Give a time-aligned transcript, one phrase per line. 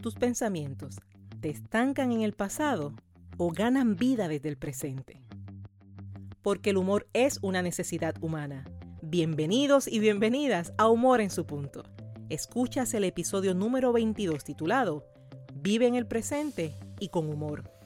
[0.00, 0.96] ¿Tus pensamientos
[1.40, 2.94] te estancan en el pasado
[3.36, 5.22] o ganan vida desde el presente?
[6.40, 8.64] Porque el humor es una necesidad humana.
[9.02, 11.82] Bienvenidos y bienvenidas a Humor en su punto.
[12.30, 15.04] Escuchas el episodio número 22 titulado
[15.54, 17.79] Vive en el presente y con humor.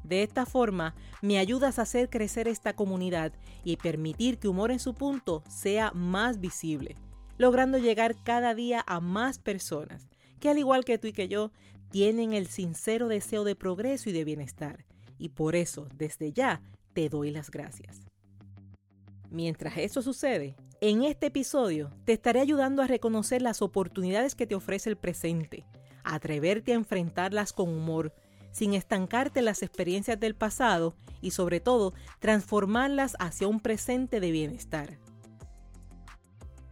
[0.03, 4.79] De esta forma, me ayudas a hacer crecer esta comunidad y permitir que Humor en
[4.79, 6.95] su punto sea más visible,
[7.37, 10.07] logrando llegar cada día a más personas
[10.41, 11.51] que al igual que tú y que yo,
[11.91, 14.85] tienen el sincero deseo de progreso y de bienestar.
[15.17, 16.61] Y por eso, desde ya,
[16.93, 18.01] te doy las gracias.
[19.29, 24.55] Mientras eso sucede, en este episodio te estaré ayudando a reconocer las oportunidades que te
[24.55, 25.63] ofrece el presente,
[26.03, 28.13] atreverte a enfrentarlas con humor,
[28.51, 34.97] sin estancarte las experiencias del pasado y sobre todo transformarlas hacia un presente de bienestar.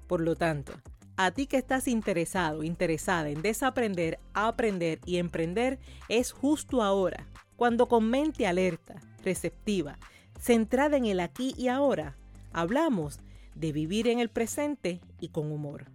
[0.07, 0.73] Por lo tanto,
[1.17, 7.87] a ti que estás interesado, interesada en desaprender, aprender y emprender, es justo ahora, cuando
[7.87, 9.99] con mente alerta, receptiva,
[10.39, 12.15] centrada en el aquí y ahora,
[12.53, 13.19] hablamos
[13.53, 15.91] de vivir en el presente y con humor.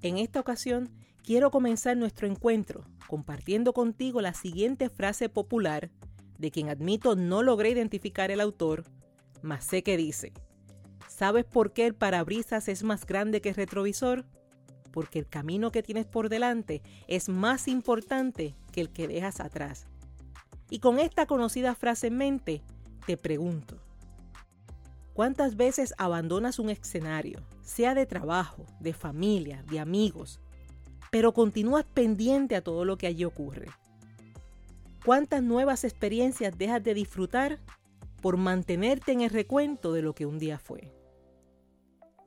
[0.00, 0.88] En esta ocasión,
[1.22, 5.90] quiero comenzar nuestro encuentro compartiendo contigo la siguiente frase popular,
[6.38, 8.84] de quien admito no logré identificar el autor,
[9.42, 10.32] mas sé que dice,
[11.08, 14.24] ¿sabes por qué el parabrisas es más grande que el retrovisor?
[14.92, 19.86] Porque el camino que tienes por delante es más importante que el que dejas atrás.
[20.70, 22.62] Y con esta conocida frase en mente,
[23.06, 23.76] te pregunto,
[25.12, 30.40] ¿cuántas veces abandonas un escenario, sea de trabajo, de familia, de amigos,
[31.12, 33.68] pero continúas pendiente a todo lo que allí ocurre.
[35.04, 37.58] ¿Cuántas nuevas experiencias dejas de disfrutar
[38.22, 40.90] por mantenerte en el recuento de lo que un día fue?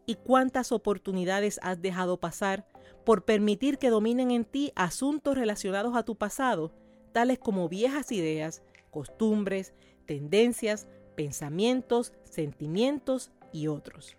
[0.06, 2.68] ¿Y cuántas oportunidades has dejado pasar
[3.04, 6.72] por permitir que dominen en ti asuntos relacionados a tu pasado,
[7.12, 9.74] tales como viejas ideas, costumbres,
[10.06, 14.16] tendencias, pensamientos, sentimientos y otros?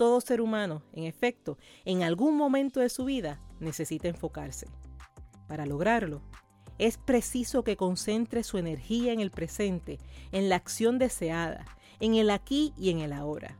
[0.00, 4.66] Todo ser humano, en efecto, en algún momento de su vida necesita enfocarse.
[5.46, 6.22] Para lograrlo,
[6.78, 9.98] es preciso que concentre su energía en el presente,
[10.32, 11.66] en la acción deseada,
[12.00, 13.58] en el aquí y en el ahora.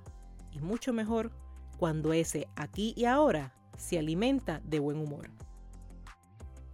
[0.51, 1.31] Y mucho mejor
[1.77, 5.31] cuando ese aquí y ahora se alimenta de buen humor.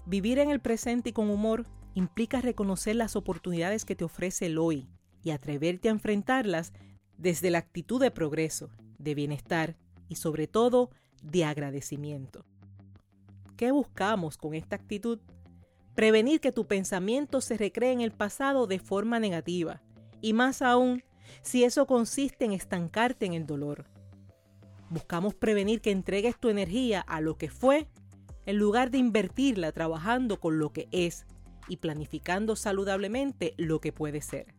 [0.07, 4.59] Vivir en el presente y con humor implica reconocer las oportunidades que te ofrece el
[4.59, 4.89] hoy
[5.25, 6.73] y atreverte a enfrentarlas
[7.19, 9.77] desde la actitud de progreso, de bienestar
[10.09, 10.91] y sobre todo
[11.23, 12.45] de agradecimiento.
[13.57, 15.19] ¿Qué buscamos con esta actitud?
[15.95, 19.83] Prevenir que tu pensamiento se recree en el pasado de forma negativa
[20.21, 21.03] y más aún
[21.43, 23.87] si eso consiste en estancarte en el dolor.
[24.91, 27.89] Buscamos prevenir que entregues tu energía a lo que fue
[28.45, 31.27] en lugar de invertirla trabajando con lo que es
[31.69, 34.56] y planificando saludablemente lo que puede ser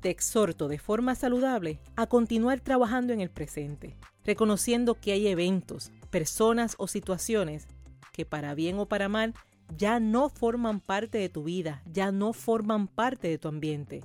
[0.00, 5.90] te exhorto de forma saludable a continuar trabajando en el presente, reconociendo que hay eventos,
[6.10, 7.66] personas o situaciones
[8.12, 9.34] que para bien o para mal
[9.76, 14.04] ya no forman parte de tu vida, ya no forman parte de tu ambiente,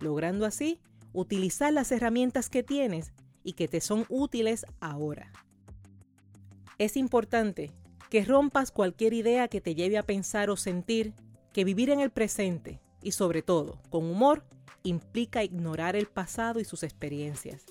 [0.00, 0.80] logrando así
[1.12, 5.32] utilizar las herramientas que tienes y que te son útiles ahora.
[6.78, 7.72] Es importante
[8.10, 11.14] que rompas cualquier idea que te lleve a pensar o sentir
[11.52, 14.44] que vivir en el presente y sobre todo con humor
[14.82, 17.64] implica ignorar el pasado y sus experiencias.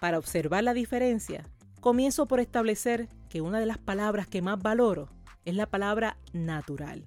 [0.00, 1.48] Para observar la diferencia,
[1.80, 5.08] comienzo por establecer que una de las palabras que más valoro
[5.44, 7.06] es la palabra natural.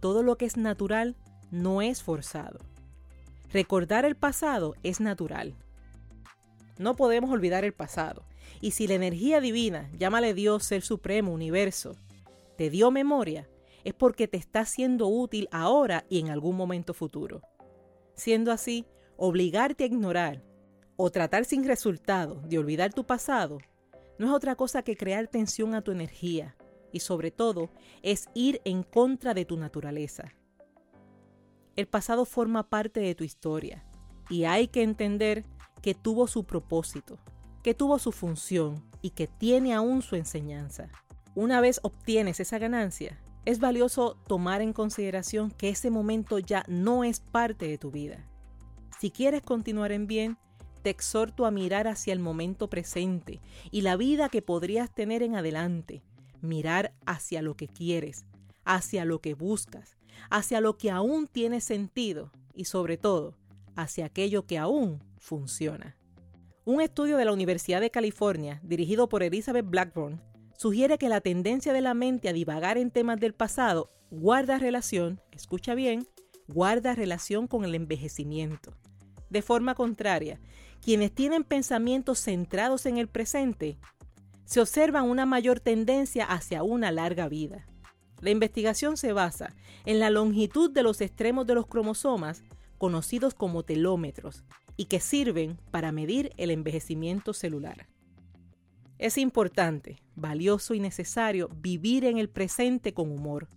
[0.00, 1.16] Todo lo que es natural
[1.50, 2.58] no es forzado.
[3.52, 5.54] Recordar el pasado es natural.
[6.78, 8.24] No podemos olvidar el pasado.
[8.60, 11.96] Y si la energía divina, llámale Dios, Ser Supremo, Universo,
[12.56, 13.48] te dio memoria,
[13.84, 17.42] es porque te está siendo útil ahora y en algún momento futuro.
[18.20, 18.84] Siendo así,
[19.16, 20.42] obligarte a ignorar
[20.96, 23.60] o tratar sin resultado de olvidar tu pasado
[24.18, 26.54] no es otra cosa que crear tensión a tu energía
[26.92, 27.70] y sobre todo
[28.02, 30.34] es ir en contra de tu naturaleza.
[31.76, 33.86] El pasado forma parte de tu historia
[34.28, 35.46] y hay que entender
[35.80, 37.18] que tuvo su propósito,
[37.62, 40.90] que tuvo su función y que tiene aún su enseñanza.
[41.34, 43.18] Una vez obtienes esa ganancia,
[43.50, 48.26] es valioso tomar en consideración que ese momento ya no es parte de tu vida.
[49.00, 50.38] Si quieres continuar en bien,
[50.82, 55.34] te exhorto a mirar hacia el momento presente y la vida que podrías tener en
[55.34, 56.02] adelante,
[56.40, 58.24] mirar hacia lo que quieres,
[58.64, 59.96] hacia lo que buscas,
[60.30, 63.34] hacia lo que aún tiene sentido y sobre todo
[63.74, 65.96] hacia aquello que aún funciona.
[66.64, 70.20] Un estudio de la Universidad de California, dirigido por Elizabeth Blackburn,
[70.60, 75.18] sugiere que la tendencia de la mente a divagar en temas del pasado guarda relación,
[75.32, 76.06] escucha bien,
[76.48, 78.76] guarda relación con el envejecimiento.
[79.30, 80.38] De forma contraria,
[80.82, 83.78] quienes tienen pensamientos centrados en el presente
[84.44, 87.66] se observa una mayor tendencia hacia una larga vida.
[88.20, 89.56] La investigación se basa
[89.86, 92.44] en la longitud de los extremos de los cromosomas,
[92.76, 94.44] conocidos como telómetros,
[94.76, 97.86] y que sirven para medir el envejecimiento celular.
[99.00, 103.48] Es importante, valioso y necesario vivir en el presente con humor.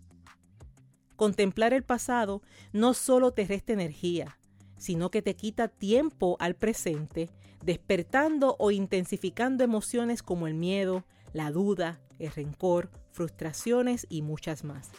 [1.18, 2.42] Contemplar el pasado
[2.72, 4.40] no solo te resta energía,
[4.78, 7.30] sino que te quita tiempo al presente,
[7.62, 11.04] despertando o intensificando emociones como el miedo,
[11.34, 14.92] la duda, el rencor, frustraciones y muchas más.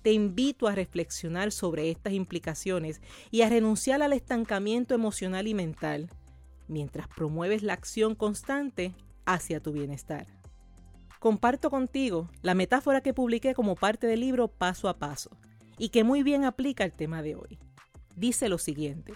[0.00, 6.08] Te invito a reflexionar sobre estas implicaciones y a renunciar al estancamiento emocional y mental,
[6.66, 8.94] mientras promueves la acción constante
[9.32, 10.26] hacia tu bienestar.
[11.18, 15.30] Comparto contigo la metáfora que publiqué como parte del libro Paso a Paso
[15.78, 17.58] y que muy bien aplica al tema de hoy
[18.20, 19.14] dice lo siguiente.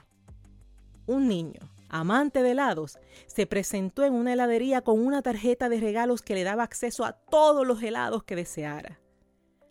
[1.07, 6.23] Un niño, amante de helados, se presentó en una heladería con una tarjeta de regalos
[6.23, 9.01] que le daba acceso a todos los helados que deseara.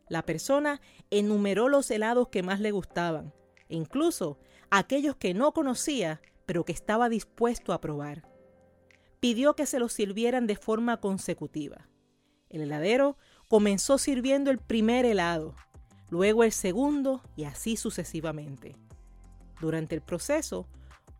[0.07, 3.33] La persona enumeró los helados que más le gustaban,
[3.69, 4.37] e incluso
[4.69, 8.32] aquellos que no conocía, pero que estaba dispuesto a probar.
[9.23, 11.87] Pidió que se los sirvieran de forma consecutiva.
[12.49, 13.15] El heladero
[13.47, 15.55] comenzó sirviendo el primer helado,
[16.09, 18.75] luego el segundo y así sucesivamente.
[19.61, 20.67] Durante el proceso,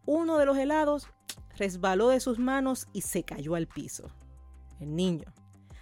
[0.06, 1.08] uno de los helados
[1.58, 4.12] resbaló de sus manos y se cayó al piso.
[4.82, 5.34] El niño,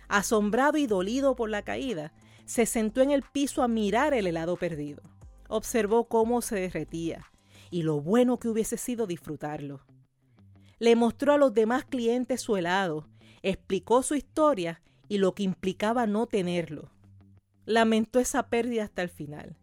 [0.08, 2.14] asombrado y dolido por la caída,
[2.46, 5.02] se sentó en el piso a mirar el helado perdido.
[5.50, 7.32] Observó cómo se derretía
[7.72, 9.82] y lo bueno que hubiese sido disfrutarlo.
[10.82, 13.08] Le mostró a los demás clientes su helado,
[13.44, 16.90] explicó su historia y lo que implicaba no tenerlo.
[17.66, 19.60] Lamentó esa pérdida hasta el final.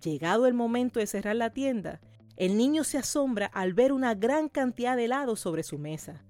[0.00, 2.00] Llegado el momento de cerrar la tienda,
[2.36, 6.24] el niño se asombra al ver una gran cantidad de helados sobre su mesa,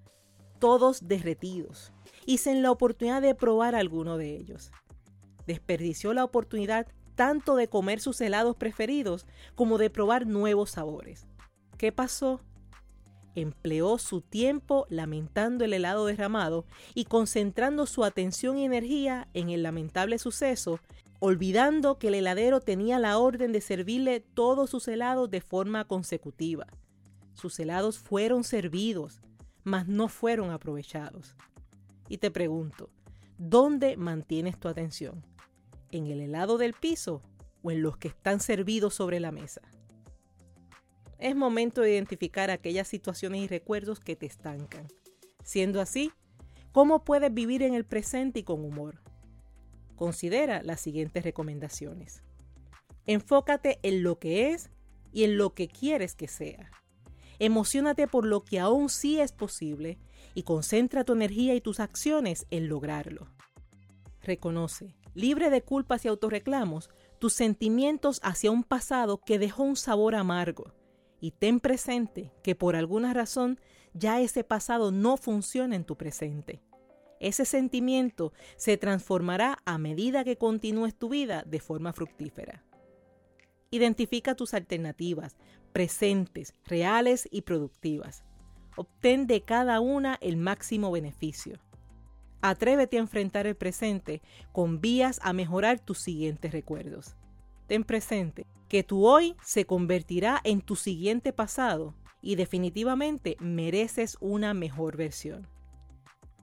[0.60, 1.92] todos derretidos,
[2.24, 4.72] y sin la oportunidad de probar alguno de ellos.
[5.46, 11.26] Desperdició la oportunidad tanto de comer sus helados preferidos como de probar nuevos sabores.
[11.76, 12.40] ¿Qué pasó?
[13.36, 16.64] Empleó su tiempo lamentando el helado derramado
[16.94, 20.80] y concentrando su atención y energía en el lamentable suceso
[21.18, 26.66] olvidando que el heladero tenía la orden de servirle todos sus helados de forma consecutiva.
[27.34, 29.20] Sus helados fueron servidos,
[29.64, 31.34] mas no fueron aprovechados.
[32.08, 32.90] Y te pregunto,
[33.38, 35.24] ¿dónde mantienes tu atención?
[35.90, 37.22] ¿En el helado del piso
[37.62, 39.62] o en los que están servidos sobre la mesa?
[41.18, 44.86] Es momento de identificar aquellas situaciones y recuerdos que te estancan.
[45.42, 46.12] Siendo así,
[46.72, 49.00] ¿cómo puedes vivir en el presente y con humor?
[49.94, 52.22] Considera las siguientes recomendaciones.
[53.06, 54.70] Enfócate en lo que es
[55.10, 56.70] y en lo que quieres que sea.
[57.38, 59.98] Emocionate por lo que aún sí es posible
[60.34, 63.28] y concentra tu energía y tus acciones en lograrlo.
[64.20, 70.14] Reconoce, libre de culpas y autorreclamos, tus sentimientos hacia un pasado que dejó un sabor
[70.14, 70.74] amargo
[71.26, 73.58] y ten presente que por alguna razón
[73.94, 76.62] ya ese pasado no funciona en tu presente.
[77.18, 82.62] Ese sentimiento se transformará a medida que continúes tu vida de forma fructífera.
[83.72, 85.36] Identifica tus alternativas,
[85.72, 88.22] presentes, reales y productivas.
[88.76, 91.58] Obtén de cada una el máximo beneficio.
[92.40, 97.16] Atrévete a enfrentar el presente con vías a mejorar tus siguientes recuerdos.
[97.66, 104.54] Ten presente que tu hoy se convertirá en tu siguiente pasado y definitivamente mereces una
[104.54, 105.48] mejor versión.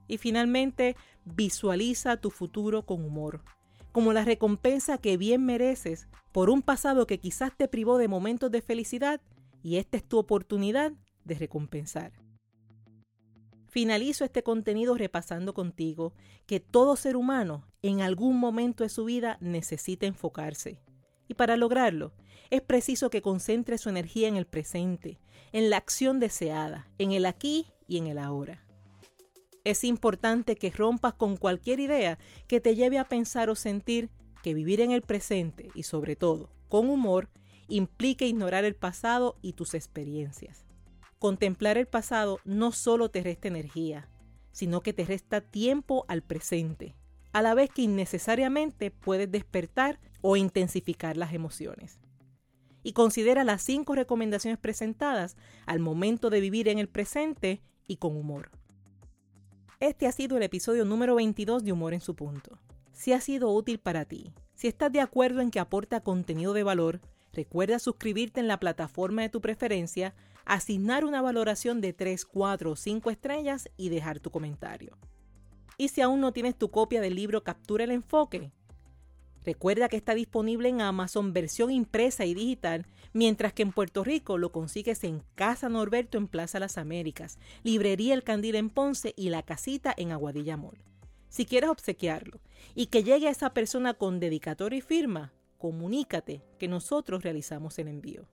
[0.08, 3.44] Y finalmente, visualiza tu futuro con humor,
[3.92, 8.52] como la recompensa que bien mereces por un pasado que quizás te privó de momentos
[8.52, 9.22] de felicidad
[9.62, 12.12] y esta es tu oportunidad de recompensar.
[13.68, 16.14] Finalizo este contenido repasando contigo
[16.46, 20.80] que todo ser humano en algún momento de su vida necesita enfocarse.
[21.28, 22.14] Y para lograrlo,
[22.50, 25.20] es preciso que concentre su energía en el presente,
[25.52, 28.64] en la acción deseada, en el aquí y en el ahora.
[29.64, 34.10] Es importante que rompas con cualquier idea que te lleve a pensar o sentir
[34.44, 37.30] que vivir en el presente y sobre todo con humor
[37.68, 40.66] implica ignorar el pasado y tus experiencias.
[41.18, 44.10] Contemplar el pasado no solo te resta energía,
[44.52, 46.96] sino que te resta tiempo al presente,
[47.32, 52.00] a la vez que innecesariamente puedes despertar o intensificar las emociones.
[52.82, 55.36] Y considera las cinco recomendaciones presentadas
[55.68, 58.50] al momento de vivir en el presente y con humor.
[59.80, 62.58] Este ha sido el episodio número 22 de Humor en su punto.
[62.94, 66.64] Si ha sido útil para ti, si estás de acuerdo en que aporta contenido de
[66.64, 67.02] valor,
[67.34, 70.16] recuerda suscribirte en la plataforma de tu preferencia
[70.46, 74.98] asignar una valoración de 3, 4 o 5 estrellas y dejar tu comentario.
[75.78, 78.54] Y si aún no tienes tu copia del libro Captura el Enfoque,
[79.46, 84.38] recuerda que está disponible en Amazon versión impresa y digital, mientras que en Puerto Rico
[84.38, 89.30] lo consigues en Casa Norberto en Plaza Las Américas, Librería El Candil en Ponce y
[89.30, 90.84] La Casita en Aguadilla Mall.
[91.30, 92.40] Si quieres obsequiarlo
[92.76, 97.88] y que llegue a esa persona con dedicatoria y firma, comunícate que nosotros realizamos el
[97.88, 98.28] envío.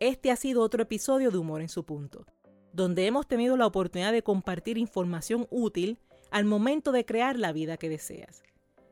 [0.00, 2.24] Este ha sido otro episodio de Humor en su punto,
[2.72, 5.98] donde hemos tenido la oportunidad de compartir información útil
[6.30, 8.42] al momento de crear la vida que deseas.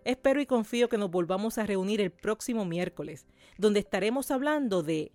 [0.07, 3.27] Espero y confío que nos volvamos a reunir el próximo miércoles,
[3.59, 5.11] donde estaremos hablando de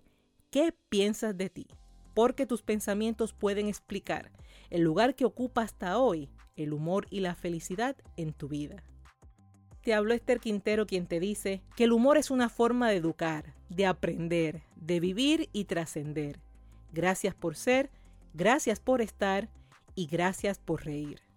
[0.50, 1.66] ¿qué piensas de ti?
[2.12, 4.30] Porque tus pensamientos pueden explicar
[4.68, 8.84] el lugar que ocupa hasta hoy el humor y la felicidad en tu vida.
[9.80, 13.54] Te habló Esther Quintero quien te dice que el humor es una forma de educar,
[13.70, 16.38] de aprender, de vivir y trascender.
[16.92, 17.90] Gracias por ser,
[18.34, 19.48] gracias por estar
[19.94, 21.31] y gracias por reír.